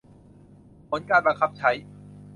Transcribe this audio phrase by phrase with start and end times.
[0.89, 1.71] ผลการบังคับใช้